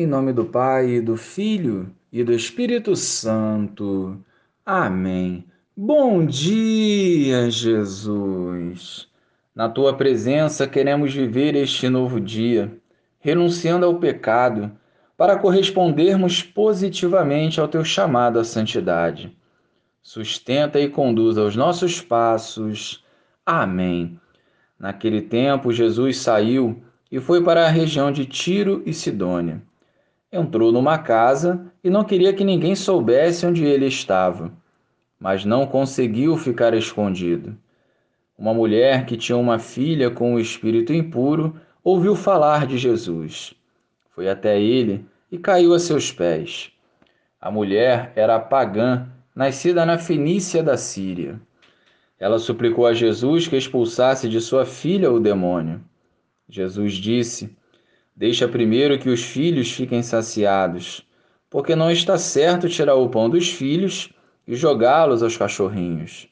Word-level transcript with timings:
Em 0.00 0.06
nome 0.06 0.32
do 0.32 0.44
Pai, 0.44 1.00
do 1.00 1.16
Filho 1.16 1.90
e 2.12 2.22
do 2.22 2.32
Espírito 2.32 2.94
Santo. 2.94 4.16
Amém. 4.64 5.44
Bom 5.76 6.24
dia, 6.24 7.50
Jesus. 7.50 9.08
Na 9.52 9.68
tua 9.68 9.92
presença 9.96 10.68
queremos 10.68 11.12
viver 11.12 11.56
este 11.56 11.88
novo 11.88 12.20
dia, 12.20 12.72
renunciando 13.18 13.86
ao 13.86 13.98
pecado, 13.98 14.70
para 15.16 15.36
correspondermos 15.36 16.44
positivamente 16.44 17.60
ao 17.60 17.66
teu 17.66 17.84
chamado 17.84 18.38
à 18.38 18.44
santidade. 18.44 19.36
Sustenta 20.00 20.78
e 20.78 20.88
conduza 20.88 21.42
os 21.42 21.56
nossos 21.56 22.00
passos. 22.00 23.04
Amém. 23.44 24.16
Naquele 24.78 25.22
tempo, 25.22 25.72
Jesus 25.72 26.18
saiu 26.18 26.80
e 27.10 27.18
foi 27.18 27.42
para 27.42 27.66
a 27.66 27.68
região 27.68 28.12
de 28.12 28.24
Tiro 28.26 28.80
e 28.86 28.94
Sidônia 28.94 29.60
entrou 30.32 30.70
numa 30.70 30.98
casa 30.98 31.72
e 31.82 31.88
não 31.88 32.04
queria 32.04 32.32
que 32.32 32.44
ninguém 32.44 32.74
soubesse 32.74 33.46
onde 33.46 33.64
ele 33.64 33.86
estava, 33.86 34.52
mas 35.18 35.44
não 35.44 35.66
conseguiu 35.66 36.36
ficar 36.36 36.74
escondido. 36.74 37.56
Uma 38.36 38.54
mulher 38.54 39.06
que 39.06 39.16
tinha 39.16 39.36
uma 39.36 39.58
filha 39.58 40.10
com 40.10 40.34
o 40.34 40.40
espírito 40.40 40.92
impuro 40.92 41.58
ouviu 41.82 42.14
falar 42.14 42.66
de 42.66 42.78
Jesus. 42.78 43.54
Foi 44.10 44.28
até 44.28 44.60
ele 44.60 45.04
e 45.30 45.38
caiu 45.38 45.74
a 45.74 45.78
seus 45.78 46.12
pés. 46.12 46.70
A 47.40 47.50
mulher 47.50 48.12
era 48.14 48.38
pagã, 48.38 49.08
nascida 49.34 49.86
na 49.86 49.98
Fenícia 49.98 50.62
da 50.62 50.76
Síria. 50.76 51.40
Ela 52.18 52.38
suplicou 52.38 52.86
a 52.86 52.92
Jesus 52.92 53.46
que 53.46 53.56
expulsasse 53.56 54.28
de 54.28 54.40
sua 54.40 54.64
filha 54.64 55.10
o 55.10 55.20
demônio. 55.20 55.80
Jesus 56.48 56.94
disse: 56.94 57.56
Deixa 58.18 58.48
primeiro 58.48 58.98
que 58.98 59.08
os 59.08 59.22
filhos 59.22 59.70
fiquem 59.70 60.02
saciados, 60.02 61.06
porque 61.48 61.76
não 61.76 61.88
está 61.88 62.18
certo 62.18 62.68
tirar 62.68 62.96
o 62.96 63.08
pão 63.08 63.30
dos 63.30 63.48
filhos 63.48 64.12
e 64.44 64.56
jogá-los 64.56 65.22
aos 65.22 65.36
cachorrinhos. 65.36 66.26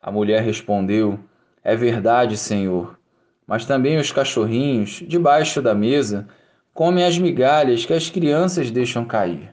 A 0.00 0.12
mulher 0.12 0.40
respondeu: 0.40 1.18
É 1.64 1.74
verdade, 1.74 2.36
Senhor, 2.36 2.96
mas 3.44 3.66
também 3.66 3.98
os 3.98 4.12
cachorrinhos, 4.12 5.02
debaixo 5.04 5.60
da 5.60 5.74
mesa, 5.74 6.28
comem 6.72 7.02
as 7.04 7.18
migalhas 7.18 7.84
que 7.84 7.92
as 7.92 8.08
crianças 8.08 8.70
deixam 8.70 9.04
cair. 9.04 9.52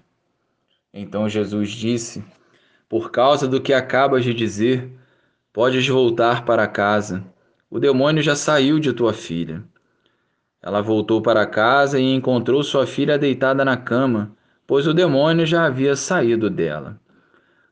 Então 0.93 1.27
Jesus 1.27 1.71
disse: 1.71 2.23
Por 2.87 3.09
causa 3.09 3.47
do 3.47 3.59
que 3.59 3.73
acabas 3.73 4.23
de 4.23 4.31
dizer, 4.31 4.91
podes 5.51 5.87
voltar 5.87 6.45
para 6.45 6.67
casa. 6.67 7.23
O 7.67 7.79
demônio 7.79 8.21
já 8.21 8.35
saiu 8.35 8.79
de 8.79 8.93
tua 8.93 9.11
filha. 9.11 9.63
Ela 10.61 10.81
voltou 10.81 11.21
para 11.21 11.45
casa 11.45 11.99
e 11.99 12.13
encontrou 12.13 12.63
sua 12.63 12.87
filha 12.87 13.17
deitada 13.17 13.63
na 13.63 13.77
cama, 13.77 14.35
pois 14.65 14.87
o 14.87 14.93
demônio 14.93 15.45
já 15.45 15.65
havia 15.65 15.95
saído 15.95 16.49
dela. 16.49 16.99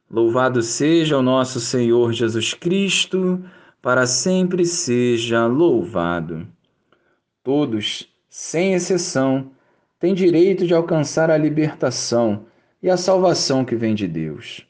Louvado 0.09 0.61
seja 0.61 1.17
o 1.17 1.21
nosso 1.21 1.59
Senhor 1.59 2.13
Jesus 2.13 2.53
Cristo, 2.53 3.43
para 3.81 4.05
sempre 4.05 4.65
seja 4.65 5.45
louvado. 5.45 6.47
Todos, 7.43 8.07
sem 8.29 8.73
exceção, 8.73 9.51
têm 9.99 10.13
direito 10.13 10.65
de 10.65 10.73
alcançar 10.73 11.29
a 11.29 11.37
libertação 11.37 12.45
e 12.81 12.89
a 12.89 12.97
salvação 12.97 13.65
que 13.65 13.75
vem 13.75 13.95
de 13.95 14.07
Deus. 14.07 14.65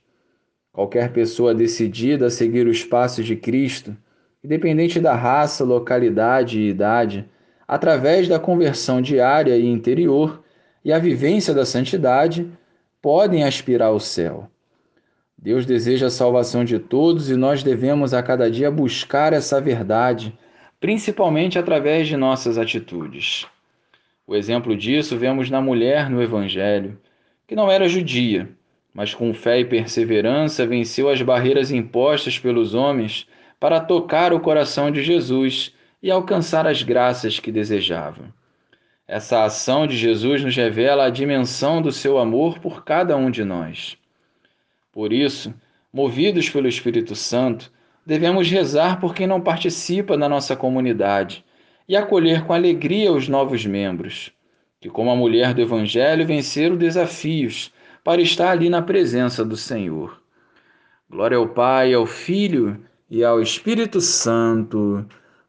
Qualquer 0.71 1.11
pessoa 1.11 1.53
decidida 1.53 2.27
a 2.27 2.29
seguir 2.29 2.67
os 2.67 2.83
passos 2.83 3.25
de 3.25 3.35
Cristo, 3.35 3.95
independente 4.43 4.99
da 4.99 5.15
raça, 5.15 5.63
localidade 5.63 6.59
e 6.59 6.69
idade, 6.69 7.29
através 7.67 8.27
da 8.27 8.39
conversão 8.39 9.01
diária 9.01 9.57
e 9.57 9.65
interior 9.65 10.43
e 10.83 10.93
a 10.93 10.99
vivência 10.99 11.53
da 11.53 11.65
santidade, 11.65 12.49
podem 13.01 13.43
aspirar 13.43 13.87
ao 13.87 13.99
céu. 13.99 14.49
Deus 15.37 15.65
deseja 15.65 16.07
a 16.07 16.11
salvação 16.11 16.63
de 16.63 16.79
todos 16.79 17.29
e 17.29 17.35
nós 17.35 17.61
devemos 17.61 18.13
a 18.13 18.23
cada 18.23 18.49
dia 18.49 18.71
buscar 18.71 19.33
essa 19.33 19.59
verdade, 19.59 20.37
principalmente 20.79 21.59
através 21.59 22.07
de 22.07 22.17
nossas 22.17 22.57
atitudes. 22.57 23.45
O 24.27 24.35
exemplo 24.35 24.75
disso 24.75 25.17
vemos 25.17 25.49
na 25.49 25.61
mulher 25.61 26.09
no 26.09 26.21
Evangelho, 26.21 26.97
que 27.47 27.55
não 27.55 27.69
era 27.69 27.87
judia, 27.87 28.49
mas 28.93 29.13
com 29.13 29.33
fé 29.33 29.59
e 29.59 29.65
perseverança 29.65 30.65
venceu 30.65 31.09
as 31.09 31.21
barreiras 31.21 31.69
impostas 31.69 32.39
pelos 32.39 32.73
homens 32.73 33.27
para 33.59 33.79
tocar 33.79 34.33
o 34.33 34.39
coração 34.39 34.89
de 34.89 35.03
Jesus 35.03 35.73
e 36.05 36.11
alcançar 36.11 36.67
as 36.67 36.83
graças 36.83 37.39
que 37.39 37.51
desejava. 37.51 38.31
Essa 39.07 39.43
ação 39.43 39.87
de 39.87 39.97
Jesus 39.97 40.43
nos 40.43 40.55
revela 40.55 41.05
a 41.05 41.09
dimensão 41.09 41.81
do 41.81 41.91
seu 41.91 42.19
amor 42.19 42.59
por 42.59 42.83
cada 42.83 43.17
um 43.17 43.31
de 43.31 43.43
nós. 43.43 43.97
Por 44.91 45.11
isso, 45.11 45.51
movidos 45.91 46.47
pelo 46.47 46.67
Espírito 46.67 47.15
Santo, 47.15 47.71
devemos 48.05 48.47
rezar 48.51 48.99
por 48.99 49.15
quem 49.15 49.25
não 49.25 49.41
participa 49.41 50.15
da 50.15 50.29
nossa 50.29 50.55
comunidade 50.55 51.43
e 51.89 51.97
acolher 51.97 52.45
com 52.45 52.53
alegria 52.53 53.11
os 53.11 53.27
novos 53.27 53.65
membros, 53.65 54.31
que, 54.79 54.91
como 54.91 55.09
a 55.09 55.15
mulher 55.15 55.55
do 55.55 55.61
Evangelho, 55.61 56.23
venceram 56.23 56.77
desafios 56.77 57.73
para 58.03 58.21
estar 58.21 58.51
ali 58.51 58.69
na 58.69 58.83
presença 58.83 59.43
do 59.43 59.57
Senhor. 59.57 60.21
Glória 61.09 61.37
ao 61.37 61.49
Pai, 61.49 61.95
ao 61.95 62.05
Filho 62.05 62.79
e 63.09 63.23
ao 63.23 63.41
Espírito 63.41 63.99
Santo 63.99 65.03